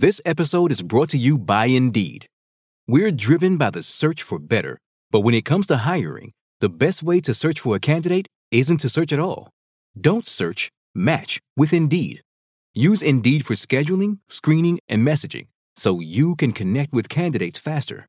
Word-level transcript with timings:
This 0.00 0.22
episode 0.24 0.72
is 0.72 0.80
brought 0.80 1.10
to 1.10 1.18
you 1.18 1.36
by 1.36 1.66
Indeed. 1.66 2.26
We're 2.88 3.10
driven 3.12 3.58
by 3.58 3.68
the 3.68 3.82
search 3.82 4.22
for 4.22 4.38
better, 4.38 4.78
but 5.10 5.20
when 5.20 5.34
it 5.34 5.44
comes 5.44 5.66
to 5.66 5.76
hiring, 5.76 6.32
the 6.60 6.70
best 6.70 7.02
way 7.02 7.20
to 7.20 7.34
search 7.34 7.60
for 7.60 7.76
a 7.76 7.78
candidate 7.78 8.26
isn't 8.50 8.78
to 8.78 8.88
search 8.88 9.12
at 9.12 9.20
all. 9.20 9.50
Don't 10.00 10.26
search, 10.26 10.70
match 10.94 11.40
with 11.58 11.74
Indeed. 11.74 12.22
Use 12.72 13.02
Indeed 13.02 13.44
for 13.44 13.52
scheduling, 13.52 14.20
screening, 14.30 14.78
and 14.88 15.06
messaging 15.06 15.48
so 15.76 16.00
you 16.00 16.36
can 16.36 16.52
connect 16.52 16.94
with 16.94 17.10
candidates 17.10 17.58
faster. 17.58 18.06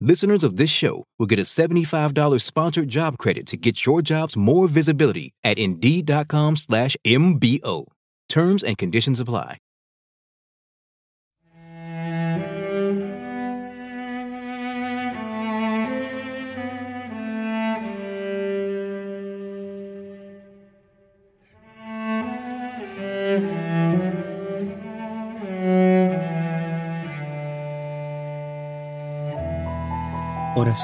Listeners 0.00 0.42
of 0.42 0.56
this 0.56 0.70
show 0.70 1.04
will 1.18 1.26
get 1.26 1.38
a 1.38 1.42
$75 1.42 2.40
sponsored 2.40 2.88
job 2.88 3.18
credit 3.18 3.46
to 3.48 3.58
get 3.58 3.84
your 3.84 4.00
jobs 4.00 4.38
more 4.38 4.68
visibility 4.68 5.32
at 5.44 5.58
Indeed.com 5.58 6.56
slash 6.56 6.96
MBO. 7.04 7.84
Terms 8.30 8.64
and 8.64 8.78
conditions 8.78 9.20
apply. 9.20 9.58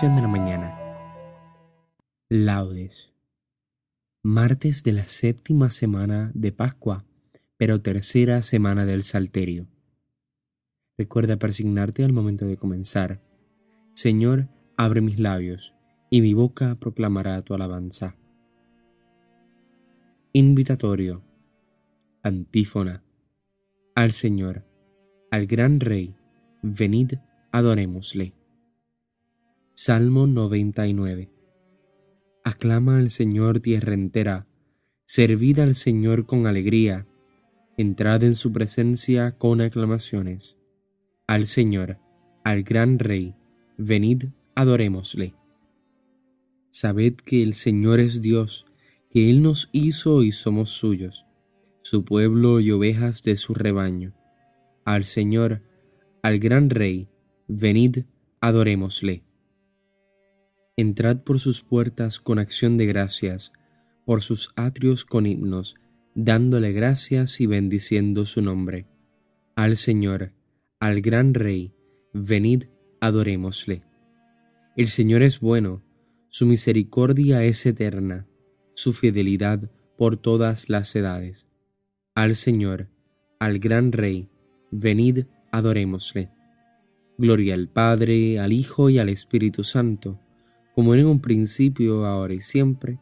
De 0.01 0.09
la 0.09 0.27
mañana. 0.27 0.77
Laudes. 2.29 3.13
Martes 4.23 4.83
de 4.83 4.91
la 4.91 5.07
séptima 5.07 5.71
semana 5.71 6.33
de 6.35 6.51
Pascua, 6.51 7.05
pero 7.57 7.83
tercera 7.83 8.43
semana 8.43 8.85
del 8.85 9.05
Salterio. 9.05 9.69
Recuerda 10.99 11.37
persignarte 11.37 12.05
al 12.05 12.13
momento 12.13 12.47
de 12.47 12.57
comenzar. 12.57 13.21
Señor, 13.95 14.49
abre 14.77 15.03
mis 15.03 15.21
labios, 15.21 15.73
y 16.11 16.21
mi 16.21 16.35
boca 16.35 16.75
proclamará 16.77 17.41
tu 17.43 17.55
alabanza. 17.55 18.17
Invitatorio. 20.33 21.23
Antífona. 22.25 23.05
Al 23.95 24.11
Señor, 24.11 24.65
al 25.31 25.47
gran 25.47 25.79
Rey, 25.79 26.17
venid, 26.63 27.19
adorémosle. 27.53 28.33
Salmo 29.75 30.27
99 30.27 31.31
Aclama 32.45 32.99
al 32.99 33.09
Señor 33.09 33.61
tierra 33.61 33.95
entera, 33.95 34.47
servid 35.07 35.61
al 35.61 35.75
Señor 35.75 36.27
con 36.27 36.47
alegría, 36.47 37.07
entrad 37.79 38.23
en 38.23 38.35
su 38.35 38.53
presencia 38.53 39.39
con 39.39 39.63
aclamaciones. 39.63 40.59
Al 41.27 41.47
Señor, 41.47 41.99
al 42.45 42.65
gran 42.65 42.99
Rey, 42.99 43.35
venid, 43.79 44.27
adorémosle. 44.55 45.35
Sabed 46.71 47.15
que 47.15 47.43
el 47.43 47.55
Señor 47.55 47.99
es 47.99 48.21
Dios, 48.21 48.67
que 49.11 49.31
Él 49.31 49.43
nos 49.43 49.71
hizo 49.73 50.23
y 50.23 50.33
somos 50.33 50.69
suyos, 50.69 51.25
su 51.81 52.05
pueblo 52.05 52.61
y 52.61 52.71
ovejas 52.71 53.23
de 53.23 53.37
su 53.37 53.55
rebaño. 53.55 54.13
Al 54.85 55.05
Señor, 55.05 55.63
al 56.23 56.39
gran 56.39 56.69
Rey, 56.69 57.09
venid, 57.49 58.05
adorémosle. 58.41 59.25
Entrad 60.77 61.19
por 61.19 61.39
sus 61.39 61.63
puertas 61.63 62.19
con 62.19 62.39
acción 62.39 62.79
de 62.79 62.87
gracias, 62.87 63.53
por 64.07 64.23
sus 64.23 64.53
atrios 64.57 65.05
con 65.05 65.27
himnos, 65.27 65.75
dándole 66.15 66.73
gracias 66.73 67.43
y 67.43 67.47
bendiciendo 67.47 68.25
su 68.25 68.41
nombre. 68.41 68.87
Al 69.55 69.77
Señor, 69.77 70.33
al 70.81 71.03
gran 71.03 71.35
Rey, 71.35 71.75
venid, 72.15 72.65
adorémosle. 73.03 73.83
El 74.75 74.89
Señor 74.89 75.23
es 75.23 75.41
bueno, 75.41 75.83
su 76.31 76.47
misericordia 76.47 77.45
es 77.45 77.67
eterna, 77.67 78.27
su 78.73 78.95
fidelidad 78.95 79.71
por 79.99 80.17
todas 80.17 80.71
las 80.71 80.97
edades. 80.97 81.47
Al 82.15 82.35
Señor, 82.35 82.89
al 83.39 83.59
gran 83.59 83.93
Rey, 83.93 84.31
venid, 84.71 85.27
adorémosle. 85.51 86.31
Gloria 87.19 87.53
al 87.53 87.69
Padre, 87.69 88.41
al 88.41 88.55
Hijo 88.55 88.89
y 88.89 88.99
al 88.99 89.11
Espíritu 89.11 89.65
Santo 89.65 90.22
como 90.75 90.95
en 90.95 91.07
un 91.07 91.21
principio, 91.21 92.07
ahora 92.07 92.35
y 92.35 92.41
siempre, 92.41 92.99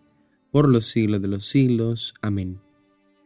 por 0.51 0.69
los 0.69 0.87
siglos 0.87 1.23
de 1.23 1.29
los 1.29 1.47
siglos. 1.47 2.15
Amén. 2.21 2.61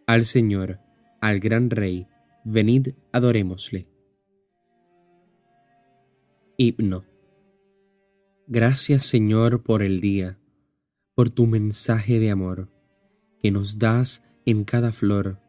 Al 0.07 0.25
Señor, 0.25 0.81
al 1.21 1.41
gran 1.41 1.71
Rey, 1.71 2.07
venid, 2.45 2.89
adorémosle. 3.13 3.89
Himno. 6.59 7.05
Gracias 8.47 9.05
Señor 9.05 9.63
por 9.63 9.83
el 9.83 10.01
día, 10.01 10.39
por 11.15 11.31
tu 11.31 11.47
mensaje 11.47 12.19
de 12.19 12.31
amor, 12.31 12.69
que 13.41 13.51
nos 13.51 13.79
das 13.79 14.23
en 14.45 14.65
cada 14.65 14.93
flor, 14.93 15.41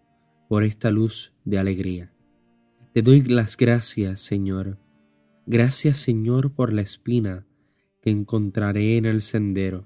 por 0.48 0.64
esta 0.64 0.92
luz 0.92 1.34
de 1.44 1.60
alegría. 1.60 2.14
Te 2.94 3.02
doy 3.02 3.22
las 3.24 3.58
gracias, 3.58 4.22
Señor. 4.22 4.80
Gracias, 5.46 5.98
Señor, 5.98 6.54
por 6.54 6.72
la 6.72 6.82
espina 6.82 7.46
encontraré 8.06 8.98
en 8.98 9.06
el 9.06 9.22
sendero, 9.22 9.86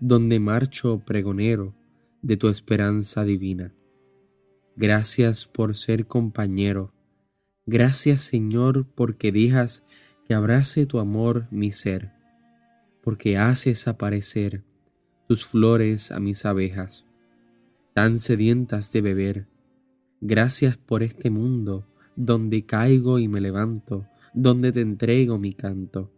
donde 0.00 0.40
marcho 0.40 1.00
pregonero 1.00 1.74
de 2.22 2.36
tu 2.36 2.48
esperanza 2.48 3.24
divina. 3.24 3.74
Gracias 4.76 5.46
por 5.46 5.76
ser 5.76 6.06
compañero. 6.06 6.92
Gracias 7.66 8.22
Señor 8.22 8.86
porque 8.94 9.30
dejas 9.30 9.84
que 10.26 10.34
abrace 10.34 10.86
tu 10.86 10.98
amor 10.98 11.46
mi 11.50 11.70
ser, 11.70 12.12
porque 13.02 13.36
haces 13.36 13.86
aparecer 13.88 14.64
tus 15.28 15.44
flores 15.44 16.10
a 16.12 16.20
mis 16.20 16.46
abejas, 16.46 17.04
tan 17.92 18.18
sedientas 18.18 18.90
de 18.92 19.02
beber. 19.02 19.46
Gracias 20.22 20.78
por 20.78 21.02
este 21.02 21.28
mundo 21.28 21.86
donde 22.16 22.64
caigo 22.64 23.18
y 23.18 23.28
me 23.28 23.40
levanto, 23.40 24.06
donde 24.32 24.72
te 24.72 24.80
entrego 24.80 25.38
mi 25.38 25.52
canto 25.52 26.10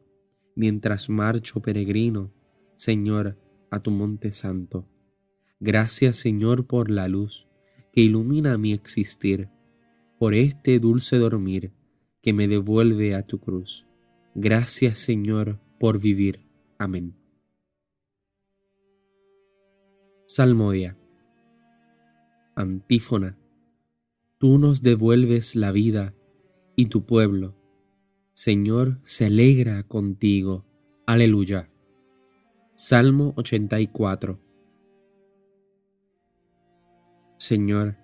mientras 0.57 1.09
marcho 1.09 1.61
peregrino, 1.61 2.33
Señor, 2.75 3.39
a 3.71 3.81
tu 3.81 3.93
monte 3.93 4.33
santo. 4.33 4.89
Gracias, 5.61 6.17
Señor, 6.17 6.67
por 6.67 6.91
la 6.91 7.07
luz 7.07 7.47
que 7.93 8.01
ilumina 8.01 8.59
mi 8.59 8.73
existir, 8.73 9.49
por 10.19 10.35
este 10.35 10.81
dulce 10.81 11.19
dormir 11.19 11.73
que 12.23 12.33
me 12.33 12.49
devuelve 12.49 13.15
a 13.15 13.23
tu 13.23 13.39
cruz. 13.39 13.87
Gracias, 14.35 14.99
Señor, 14.99 15.61
por 15.79 16.01
vivir. 16.01 16.41
Amén. 16.79 17.15
Salmodia. 20.27 20.99
Antífona. 22.55 23.39
Tú 24.39 24.59
nos 24.59 24.83
devuelves 24.83 25.55
la 25.55 25.73
vida 25.73 26.15
y 26.75 26.87
tu 26.87 27.07
pueblo 27.07 27.55
Señor 28.37 28.99
se 29.03 29.25
alegra 29.25 29.83
contigo. 29.85 30.67
Aleluya. 31.07 31.71
Salmo 32.75 33.33
84. 33.39 34.39
Señor, 37.39 37.97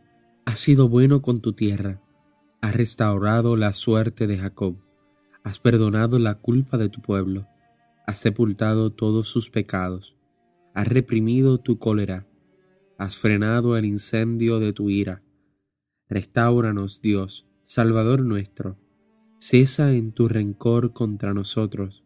has 0.46 0.58
sido 0.58 0.88
bueno 0.88 1.20
con 1.20 1.42
tu 1.42 1.52
tierra, 1.52 2.00
has 2.62 2.74
restaurado 2.74 3.58
la 3.58 3.74
suerte 3.74 4.26
de 4.26 4.38
Jacob, 4.38 4.78
has 5.44 5.58
perdonado 5.58 6.18
la 6.18 6.36
culpa 6.36 6.78
de 6.78 6.88
tu 6.88 7.02
pueblo, 7.02 7.46
has 8.06 8.18
sepultado 8.18 8.90
todos 8.90 9.28
sus 9.28 9.50
pecados, 9.50 10.16
has 10.72 10.88
reprimido 10.88 11.58
tu 11.58 11.78
cólera, 11.78 12.26
has 12.96 13.18
frenado 13.18 13.76
el 13.76 13.84
incendio 13.84 14.60
de 14.60 14.72
tu 14.72 14.88
ira. 14.88 15.22
Restauranos, 16.08 17.02
Dios, 17.02 17.46
Salvador 17.66 18.22
nuestro 18.22 18.78
cesa 19.44 19.90
en 19.90 20.12
tu 20.12 20.28
rencor 20.28 20.92
contra 20.92 21.34
nosotros. 21.34 22.04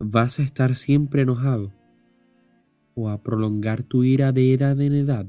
¿Vas 0.00 0.40
a 0.40 0.42
estar 0.42 0.74
siempre 0.74 1.22
enojado? 1.22 1.72
¿O 2.94 3.08
a 3.08 3.22
prolongar 3.22 3.84
tu 3.84 4.02
ira 4.02 4.32
de 4.32 4.52
edad 4.52 4.80
en 4.80 4.94
edad? 4.94 5.26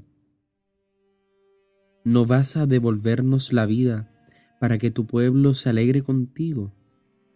¿No 2.03 2.25
vas 2.25 2.57
a 2.57 2.65
devolvernos 2.65 3.53
la 3.53 3.67
vida 3.67 4.11
para 4.59 4.79
que 4.79 4.89
tu 4.89 5.05
pueblo 5.05 5.53
se 5.53 5.69
alegre 5.69 6.01
contigo? 6.01 6.73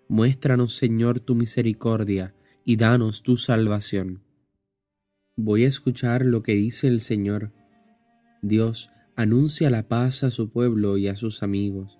Muéstranos, 0.07 0.75
Señor, 0.75 1.19
tu 1.19 1.35
misericordia 1.35 2.33
y 2.65 2.77
danos 2.77 3.21
tu 3.21 3.37
salvación. 3.37 4.23
Voy 5.35 5.63
a 5.63 5.67
escuchar 5.67 6.25
lo 6.25 6.41
que 6.41 6.55
dice 6.55 6.87
el 6.87 7.01
Señor. 7.01 7.51
Dios 8.41 8.89
anuncia 9.15 9.69
la 9.69 9.87
paz 9.87 10.23
a 10.23 10.31
su 10.31 10.49
pueblo 10.49 10.97
y 10.97 11.07
a 11.07 11.15
sus 11.15 11.43
amigos 11.43 11.99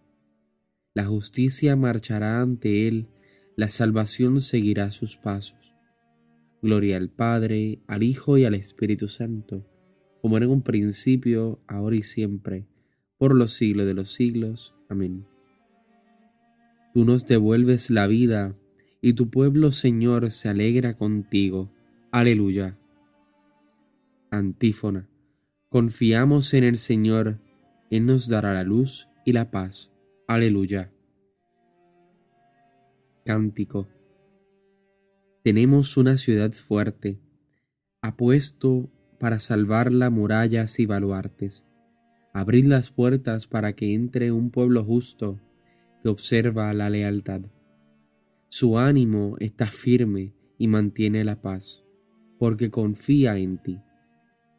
La 0.93 1.05
justicia 1.05 1.75
marchará 1.75 2.41
ante 2.41 2.87
Él, 2.87 3.07
la 3.55 3.69
salvación 3.69 4.41
seguirá 4.41 4.91
sus 4.91 5.17
pasos. 5.17 5.73
Gloria 6.61 6.97
al 6.97 7.09
Padre, 7.09 7.79
al 7.87 8.03
Hijo 8.03 8.37
y 8.37 8.45
al 8.45 8.55
Espíritu 8.55 9.07
Santo, 9.07 9.65
como 10.21 10.37
era 10.37 10.45
en 10.45 10.51
un 10.51 10.61
principio, 10.61 11.61
ahora 11.67 11.95
y 11.95 12.03
siempre, 12.03 12.67
por 13.17 13.35
los 13.35 13.53
siglos 13.53 13.85
de 13.85 13.93
los 13.93 14.11
siglos. 14.11 14.75
Amén. 14.89 15.25
Tú 16.93 17.05
nos 17.05 17.25
devuelves 17.25 17.89
la 17.89 18.07
vida, 18.07 18.55
y 19.01 19.13
tu 19.13 19.29
pueblo, 19.29 19.71
Señor, 19.71 20.29
se 20.29 20.49
alegra 20.49 20.95
contigo. 20.95 21.71
Aleluya. 22.11 22.77
Antífona. 24.29 25.07
Confiamos 25.69 26.53
en 26.53 26.63
el 26.63 26.77
Señor, 26.77 27.39
Él 27.89 28.05
nos 28.05 28.27
dará 28.27 28.53
la 28.53 28.63
luz 28.63 29.07
y 29.25 29.33
la 29.33 29.51
paz. 29.51 29.90
Aleluya. 30.33 30.89
Cántico. 33.25 33.89
Tenemos 35.43 35.97
una 35.97 36.15
ciudad 36.15 36.53
fuerte, 36.53 37.19
apuesto 38.01 38.89
para 39.19 39.39
salvarla 39.39 40.09
murallas 40.09 40.79
y 40.79 40.85
baluartes. 40.85 41.65
Abrid 42.31 42.63
las 42.63 42.91
puertas 42.91 43.45
para 43.45 43.73
que 43.73 43.93
entre 43.93 44.31
un 44.31 44.51
pueblo 44.51 44.85
justo 44.85 45.37
que 46.01 46.07
observa 46.07 46.73
la 46.73 46.89
lealtad. 46.89 47.41
Su 48.47 48.77
ánimo 48.77 49.35
está 49.41 49.65
firme 49.65 50.33
y 50.57 50.69
mantiene 50.69 51.25
la 51.25 51.41
paz, 51.41 51.83
porque 52.39 52.71
confía 52.71 53.37
en 53.37 53.57
ti. 53.57 53.81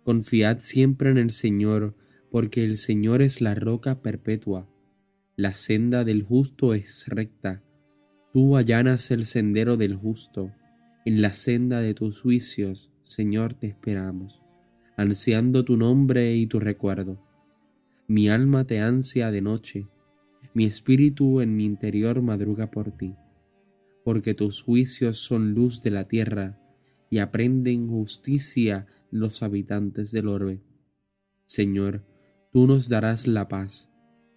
Confiad 0.05 0.59
siempre 0.59 1.09
en 1.09 1.17
el 1.17 1.31
Señor, 1.31 1.97
porque 2.31 2.63
el 2.63 2.77
Señor 2.77 3.23
es 3.23 3.41
la 3.41 3.55
roca 3.55 4.03
perpetua. 4.03 4.69
La 5.43 5.55
senda 5.55 6.05
del 6.05 6.23
justo 6.23 6.73
es 6.73 7.09
recta. 7.09 7.65
Tú 8.33 8.56
allanas 8.56 9.11
el 9.11 9.27
sendero 9.27 9.77
del 9.77 9.97
justo. 9.97 10.53
En 11.05 11.21
la 11.21 11.33
senda 11.33 11.81
de 11.81 11.94
tus 11.94 12.21
juicios, 12.21 12.93
Señor, 13.03 13.55
te 13.55 13.67
esperamos, 13.67 14.41
ansiando 14.97 15.65
tu 15.65 15.77
nombre 15.77 16.37
y 16.37 16.47
tu 16.47 16.61
recuerdo. 16.61 17.21
Mi 18.06 18.29
alma 18.29 18.65
te 18.69 18.79
ansia 18.79 19.33
de 19.33 19.43
noche 19.43 19.89
mi 20.55 20.65
espíritu 20.65 21.41
en 21.41 21.56
mi 21.56 21.65
interior 21.65 22.23
madruga 22.23 22.71
por 22.71 22.93
ti, 22.93 23.17
porque 24.05 24.35
tus 24.35 24.62
juicios 24.62 25.19
son 25.19 25.55
luz 25.55 25.83
de 25.83 25.91
la 25.91 26.06
tierra 26.06 26.61
y 27.11 27.19
aprenden 27.19 27.89
justicia 27.89 28.87
los 29.11 29.43
habitantes 29.43 30.12
del 30.12 30.29
orbe. 30.29 30.62
Señor, 31.47 32.05
tú 32.53 32.69
nos 32.69 32.89
darás 32.89 33.27
la 33.27 33.49
paz, 33.49 33.92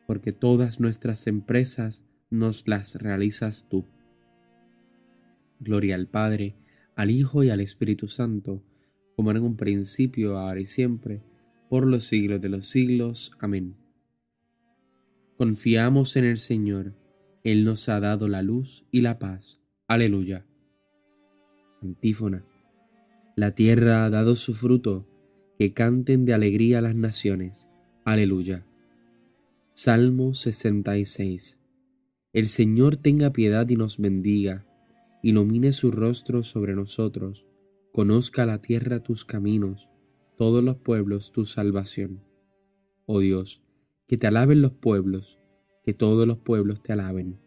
porque 0.08 0.32
todas 0.32 0.80
nuestras 0.80 1.28
empresas 1.28 2.04
nos 2.30 2.68
las 2.68 2.96
realizas 2.96 3.68
tú. 3.70 3.86
Gloria 5.60 5.96
al 5.96 6.08
Padre, 6.08 6.56
al 6.96 7.12
Hijo 7.12 7.44
y 7.44 7.50
al 7.50 7.60
Espíritu 7.60 8.08
Santo, 8.08 8.64
como 9.16 9.32
en 9.32 9.38
un 9.38 9.56
principio, 9.56 10.38
ahora 10.38 10.60
y 10.60 10.66
siempre, 10.66 11.22
por 11.70 11.88
los 11.88 12.06
siglos 12.06 12.42
de 12.42 12.50
los 12.50 12.68
siglos. 12.68 13.32
Amén. 13.40 13.76
Confiamos 15.38 16.16
en 16.16 16.26
el 16.26 16.38
Señor, 16.38 16.94
Él 17.44 17.66
nos 17.66 17.90
ha 17.90 18.00
dado 18.00 18.28
la 18.28 18.42
luz 18.42 18.86
y 18.92 19.02
la 19.02 19.20
paz. 19.20 19.60
Aleluya. 19.88 20.46
Antífona. 21.82 22.46
La 23.36 23.52
tierra 23.52 24.06
ha 24.06 24.10
dado 24.10 24.36
su 24.36 24.54
fruto, 24.54 25.08
que 25.60 25.74
canten 25.74 26.26
de 26.26 26.34
alegría 26.34 26.82
las 26.82 26.96
naciones. 26.96 27.70
Aleluya. 28.04 28.66
Salmo 29.78 30.34
66. 30.34 31.60
El 32.32 32.48
Señor 32.48 32.96
tenga 32.96 33.34
piedad 33.34 33.68
y 33.68 33.76
nos 33.76 33.98
bendiga, 33.98 34.66
ilumine 35.22 35.74
su 35.74 35.92
rostro 35.92 36.44
sobre 36.44 36.76
nosotros, 36.76 37.46
conozca 37.92 38.46
la 38.46 38.62
tierra 38.62 39.04
tus 39.04 39.26
caminos, 39.26 39.90
todos 40.38 40.64
los 40.64 40.78
pueblos 40.78 41.34
tu 41.34 41.44
salvación. 41.44 42.24
Oh 43.06 43.20
Dios, 43.20 43.64
que 44.08 44.16
te 44.16 44.28
alaben 44.28 44.62
los 44.62 44.72
pueblos, 44.72 45.40
que 45.84 45.94
todos 45.94 46.26
los 46.26 46.38
pueblos 46.38 46.82
te 46.82 46.94
alaben. 46.94 47.38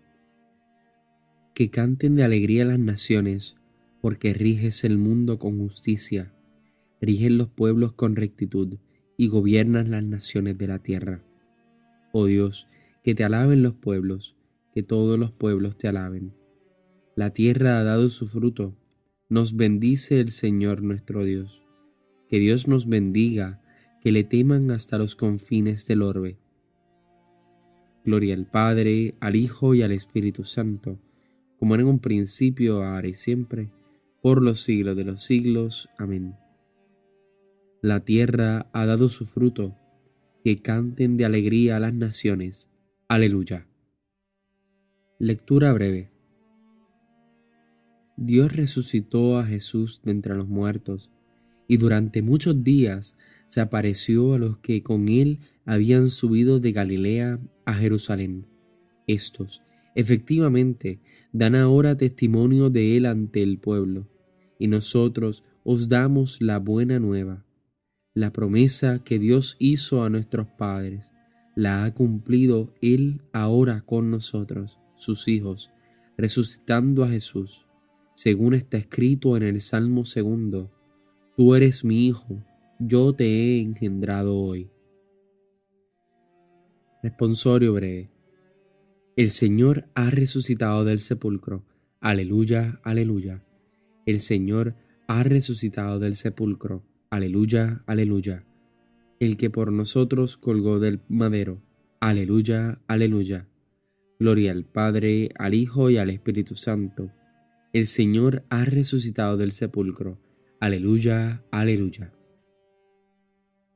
Que 1.55 1.71
canten 1.71 2.15
de 2.15 2.25
alegría 2.25 2.67
las 2.67 2.79
naciones, 2.79 3.57
porque 4.03 4.35
riges 4.35 4.85
el 4.85 4.99
mundo 4.99 5.39
con 5.39 5.59
justicia, 5.59 6.35
riges 7.01 7.31
los 7.31 7.49
pueblos 7.49 7.95
con 7.95 8.17
rectitud 8.17 8.77
y 9.17 9.29
gobiernas 9.29 9.89
las 9.89 10.05
naciones 10.05 10.59
de 10.59 10.67
la 10.67 10.81
tierra. 10.81 11.23
Oh 12.13 12.27
Dios, 12.27 12.69
que 13.03 13.15
te 13.15 13.25
alaben 13.25 13.63
los 13.63 13.75
pueblos, 13.75 14.37
que 14.75 14.83
todos 14.83 15.19
los 15.19 15.33
pueblos 15.33 15.77
te 15.77 15.89
alaben. 15.89 16.35
La 17.15 17.33
tierra 17.33 17.79
ha 17.79 17.85
dado 17.85 18.09
su 18.11 18.27
fruto, 18.27 18.77
nos 19.29 19.57
bendice 19.57 20.21
el 20.21 20.31
Señor 20.31 20.83
nuestro 20.83 21.25
Dios. 21.25 21.63
Que 22.29 22.39
Dios 22.39 22.69
nos 22.69 22.89
bendiga, 22.89 23.61
que 24.01 24.13
le 24.13 24.25
teman 24.25 24.71
hasta 24.71 24.99
los 24.99 25.17
confines 25.17 25.87
del 25.87 26.03
orbe. 26.03 26.39
Gloria 28.05 28.35
al 28.35 28.47
Padre, 28.47 29.17
al 29.21 29.37
Hijo 29.37 29.75
y 29.75 29.83
al 29.83 29.93
Espíritu 29.93 30.45
Santo, 30.45 30.99
como 31.59 31.75
en 31.75 31.85
un 31.85 31.99
principio, 31.99 32.85
ahora 32.85 33.09
y 33.09 33.15
siempre, 33.15 33.69
por 34.23 34.43
los 34.43 34.63
siglos 34.63 34.97
de 34.97 35.05
los 35.05 35.25
siglos. 35.25 35.89
Amén. 35.99 36.37
La 37.83 38.01
tierra 38.01 38.67
ha 38.73 38.87
dado 38.87 39.09
su 39.09 39.27
fruto, 39.27 39.77
que 40.49 40.63
canten 40.63 41.19
de 41.19 41.27
alegría 41.27 41.77
a 41.77 41.79
las 41.79 41.93
naciones. 41.93 42.71
Aleluya. 43.07 43.67
Lectura 45.19 45.75
breve. 45.75 46.11
Dios 48.17 48.57
resucitó 48.57 49.39
a 49.39 49.45
Jesús 49.45 50.01
de 50.05 50.11
entre 50.13 50.35
los 50.35 50.49
muertos, 50.49 51.11
y 51.67 51.77
durante 51.77 52.23
muchos 52.23 52.65
días 52.65 53.19
se 53.51 53.61
apareció 53.61 54.33
a 54.33 54.39
los 54.39 54.57
que 54.57 54.83
con 54.83 55.11
él 55.11 55.41
habían 55.67 56.09
subido 56.09 56.61
de 56.61 56.73
Galilea 56.73 57.39
a 57.67 57.75
Jerusalén. 57.75 58.47
Estos, 59.07 59.63
efectivamente, 59.95 60.99
dan 61.31 61.57
ahora 61.57 61.99
testimonio 61.99 62.71
de 62.71 62.97
él 62.97 63.05
ante 63.05 63.43
el 63.43 63.59
pueblo, 63.59 64.09
y 64.59 64.69
nosotros 64.69 65.45
os 65.63 65.91
damos 65.91 66.41
la 66.41 66.59
buena 66.59 66.99
nueva. 66.99 67.45
La 68.19 68.33
promesa 68.33 69.05
que 69.05 69.21
Dios 69.21 69.55
hizo 69.61 70.03
a 70.03 70.11
nuestros 70.11 70.49
padres, 70.49 71.13
la 71.55 71.85
ha 71.85 71.95
cumplido 71.95 72.75
él 72.83 73.23
ahora 73.33 73.83
con 73.83 74.11
nosotros, 74.11 74.77
sus 74.97 75.29
hijos, 75.29 75.71
resucitando 76.17 77.05
a 77.05 77.11
Jesús, 77.11 77.69
según 78.17 78.55
está 78.55 78.77
escrito 78.77 79.37
en 79.37 79.45
el 79.45 79.61
Salmo 79.61 80.05
segundo, 80.05 80.69
Tú 81.37 81.55
eres 81.55 81.85
mi 81.85 82.09
hijo, 82.09 82.43
yo 82.81 83.13
te 83.13 83.25
he 83.25 83.61
engendrado 83.61 84.37
hoy. 84.37 84.69
Responsorio 87.05 87.73
breve. 87.73 88.11
El 89.15 89.31
Señor 89.31 89.89
ha 89.95 90.11
resucitado 90.11 90.85
del 90.85 90.99
sepulcro. 90.99 91.63
Aleluya, 92.01 92.81
aleluya. 92.83 93.45
El 94.07 94.19
Señor 94.19 94.75
ha 95.07 95.23
resucitado 95.23 96.01
del 96.01 96.17
sepulcro. 96.17 96.83
Aleluya, 97.11 97.83
aleluya. 97.87 98.45
El 99.19 99.37
que 99.39 99.49
por 99.49 99.73
nosotros 99.73 100.37
colgó 100.37 100.79
del 100.79 101.01
madero. 101.09 101.63
Aleluya, 102.01 102.81
aleluya. 102.87 103.49
Gloria 104.19 104.53
al 104.53 104.65
Padre, 104.65 105.31
al 105.39 105.55
Hijo 105.55 105.89
y 105.89 105.97
al 105.97 106.11
Espíritu 106.11 106.55
Santo. 106.57 107.11
El 107.73 107.87
Señor 107.87 108.45
ha 108.51 108.65
resucitado 108.65 109.37
del 109.37 109.53
sepulcro. 109.53 110.19
Aleluya, 110.61 111.45
aleluya. 111.51 112.13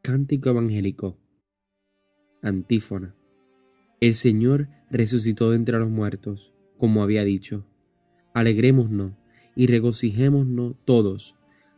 Cántico 0.02 0.50
Evangélico. 0.50 1.18
Antífona. 2.42 3.14
El 4.00 4.14
Señor 4.14 4.68
resucitó 4.90 5.50
de 5.50 5.56
entre 5.56 5.78
los 5.78 5.88
muertos, 5.88 6.52
como 6.76 7.02
había 7.02 7.24
dicho. 7.24 7.64
Alegrémonos 8.34 9.12
y 9.54 9.68
regocijémonos 9.68 10.74
todos, 10.84 11.36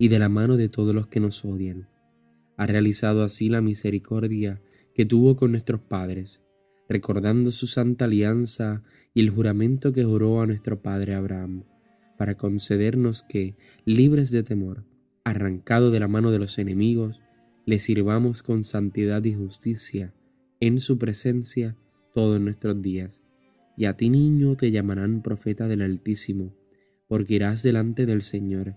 y 0.00 0.08
de 0.08 0.18
la 0.18 0.30
mano 0.30 0.56
de 0.56 0.70
todos 0.70 0.94
los 0.94 1.08
que 1.08 1.20
nos 1.20 1.44
odian. 1.44 1.86
Ha 2.56 2.66
realizado 2.66 3.22
así 3.22 3.50
la 3.50 3.60
misericordia 3.60 4.62
que 4.94 5.04
tuvo 5.04 5.36
con 5.36 5.50
nuestros 5.50 5.82
padres, 5.82 6.40
recordando 6.88 7.50
su 7.50 7.66
santa 7.66 8.06
alianza 8.06 8.82
y 9.12 9.20
el 9.20 9.28
juramento 9.28 9.92
que 9.92 10.02
juró 10.02 10.40
a 10.40 10.46
nuestro 10.46 10.80
padre 10.80 11.14
Abraham, 11.14 11.64
para 12.16 12.38
concedernos 12.38 13.22
que, 13.22 13.56
libres 13.84 14.30
de 14.30 14.42
temor, 14.42 14.86
arrancado 15.22 15.90
de 15.90 16.00
la 16.00 16.08
mano 16.08 16.30
de 16.30 16.38
los 16.38 16.58
enemigos, 16.58 17.20
le 17.66 17.78
sirvamos 17.78 18.42
con 18.42 18.62
santidad 18.62 19.22
y 19.24 19.34
justicia 19.34 20.14
en 20.60 20.80
su 20.80 20.96
presencia 20.96 21.76
todos 22.14 22.40
nuestros 22.40 22.80
días. 22.80 23.20
Y 23.76 23.84
a 23.84 23.98
ti 23.98 24.08
niño 24.08 24.56
te 24.56 24.70
llamarán 24.70 25.20
profeta 25.20 25.68
del 25.68 25.82
Altísimo, 25.82 26.54
porque 27.06 27.34
irás 27.34 27.62
delante 27.62 28.06
del 28.06 28.22
Señor 28.22 28.76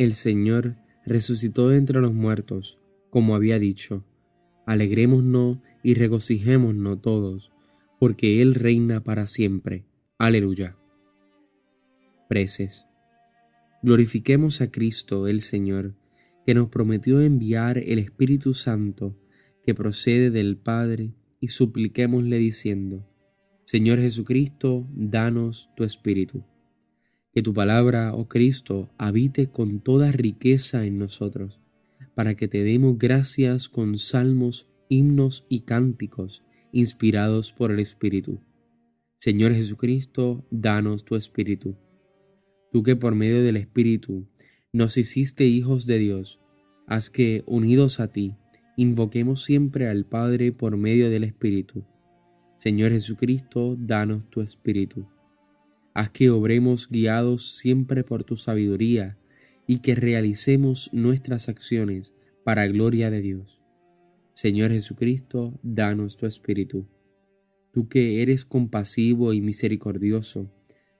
El 0.00 0.14
Señor 0.14 0.76
resucitó 1.04 1.74
entre 1.74 2.00
los 2.00 2.14
muertos, 2.14 2.78
como 3.10 3.34
había 3.34 3.58
dicho. 3.58 4.02
Alegrémonos 4.64 5.58
y 5.82 5.92
regocijémonos 5.92 7.02
todos, 7.02 7.52
porque 7.98 8.40
Él 8.40 8.54
reina 8.54 9.04
para 9.04 9.26
siempre. 9.26 9.84
Aleluya. 10.16 10.78
Preces. 12.30 12.86
Glorifiquemos 13.82 14.62
a 14.62 14.70
Cristo 14.70 15.28
el 15.28 15.42
Señor, 15.42 15.94
que 16.46 16.54
nos 16.54 16.70
prometió 16.70 17.20
enviar 17.20 17.76
el 17.76 17.98
Espíritu 17.98 18.54
Santo 18.54 19.18
que 19.66 19.74
procede 19.74 20.30
del 20.30 20.56
Padre, 20.56 21.12
y 21.40 21.48
supliquémosle 21.48 22.38
diciendo, 22.38 23.06
Señor 23.66 23.98
Jesucristo, 23.98 24.88
danos 24.94 25.68
tu 25.76 25.84
Espíritu. 25.84 26.42
Que 27.32 27.42
tu 27.42 27.54
palabra, 27.54 28.12
oh 28.14 28.28
Cristo, 28.28 28.90
habite 28.98 29.48
con 29.50 29.80
toda 29.80 30.10
riqueza 30.10 30.84
en 30.84 30.98
nosotros, 30.98 31.60
para 32.14 32.34
que 32.34 32.48
te 32.48 32.64
demos 32.64 32.98
gracias 32.98 33.68
con 33.68 33.98
salmos, 33.98 34.68
himnos 34.88 35.46
y 35.48 35.60
cánticos 35.60 36.42
inspirados 36.72 37.52
por 37.52 37.70
el 37.70 37.80
Espíritu. 37.80 38.40
Señor 39.18 39.54
Jesucristo, 39.54 40.44
danos 40.50 41.04
tu 41.04 41.14
Espíritu. 41.14 41.76
Tú 42.72 42.82
que 42.82 42.96
por 42.96 43.14
medio 43.14 43.42
del 43.42 43.56
Espíritu 43.56 44.26
nos 44.72 44.96
hiciste 44.96 45.44
hijos 45.46 45.86
de 45.86 45.98
Dios, 45.98 46.40
haz 46.86 47.10
que, 47.10 47.42
unidos 47.46 48.00
a 48.00 48.12
ti, 48.12 48.34
invoquemos 48.76 49.44
siempre 49.44 49.88
al 49.88 50.04
Padre 50.04 50.52
por 50.52 50.76
medio 50.76 51.10
del 51.10 51.24
Espíritu. 51.24 51.84
Señor 52.58 52.92
Jesucristo, 52.92 53.76
danos 53.78 54.28
tu 54.30 54.40
Espíritu. 54.40 55.06
Haz 56.00 56.08
que 56.08 56.30
obremos 56.30 56.88
guiados 56.88 57.58
siempre 57.58 58.04
por 58.04 58.24
tu 58.24 58.38
sabiduría 58.38 59.18
y 59.66 59.80
que 59.80 59.94
realicemos 59.94 60.88
nuestras 60.94 61.50
acciones 61.50 62.14
para 62.42 62.66
gloria 62.68 63.10
de 63.10 63.20
Dios. 63.20 63.60
Señor 64.32 64.70
Jesucristo, 64.70 65.60
danos 65.62 66.16
tu 66.16 66.24
Espíritu. 66.24 66.86
Tú 67.70 67.88
que 67.88 68.22
eres 68.22 68.46
compasivo 68.46 69.34
y 69.34 69.42
misericordioso, 69.42 70.50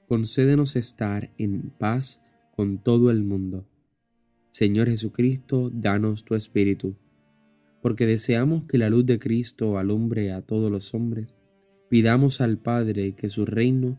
concédenos 0.06 0.76
estar 0.76 1.32
en 1.38 1.70
paz 1.70 2.20
con 2.54 2.76
todo 2.76 3.10
el 3.10 3.24
mundo. 3.24 3.66
Señor 4.50 4.90
Jesucristo, 4.90 5.70
danos 5.72 6.26
tu 6.26 6.34
Espíritu. 6.34 6.94
Porque 7.80 8.04
deseamos 8.04 8.64
que 8.64 8.76
la 8.76 8.90
luz 8.90 9.06
de 9.06 9.18
Cristo 9.18 9.78
alumbre 9.78 10.30
a 10.32 10.42
todos 10.42 10.70
los 10.70 10.92
hombres, 10.92 11.36
pidamos 11.88 12.42
al 12.42 12.58
Padre 12.58 13.14
que 13.14 13.30
su 13.30 13.46
reino 13.46 13.98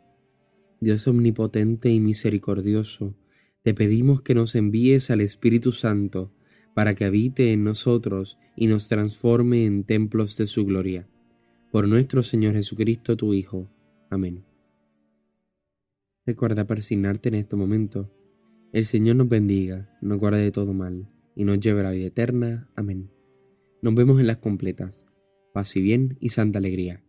Dios 0.81 1.07
omnipotente 1.07 1.91
y 1.91 1.99
misericordioso, 1.99 3.15
te 3.61 3.75
pedimos 3.75 4.23
que 4.23 4.33
nos 4.33 4.55
envíes 4.55 5.11
al 5.11 5.21
Espíritu 5.21 5.71
Santo 5.71 6.33
para 6.73 6.95
que 6.95 7.05
habite 7.05 7.53
en 7.53 7.63
nosotros 7.63 8.39
y 8.55 8.65
nos 8.65 8.87
transforme 8.87 9.65
en 9.65 9.83
templos 9.83 10.37
de 10.37 10.47
su 10.47 10.65
gloria. 10.65 11.07
Por 11.71 11.87
nuestro 11.87 12.23
Señor 12.23 12.55
Jesucristo, 12.55 13.15
tu 13.15 13.35
Hijo. 13.35 13.69
Amén. 14.09 14.43
Recuerda 16.25 16.65
persignarte 16.65 17.29
en 17.29 17.35
este 17.35 17.55
momento. 17.55 18.11
El 18.73 18.85
Señor 18.87 19.17
nos 19.17 19.29
bendiga, 19.29 19.95
nos 20.01 20.17
guarde 20.17 20.41
de 20.41 20.51
todo 20.51 20.73
mal 20.73 21.07
y 21.35 21.45
nos 21.45 21.59
lleve 21.59 21.81
a 21.81 21.83
la 21.83 21.91
vida 21.91 22.07
eterna. 22.07 22.71
Amén. 22.75 23.11
Nos 23.83 23.93
vemos 23.93 24.19
en 24.19 24.25
las 24.25 24.37
completas. 24.37 25.05
Paz 25.53 25.75
y 25.75 25.81
bien 25.83 26.17
y 26.19 26.29
santa 26.29 26.57
alegría. 26.57 27.03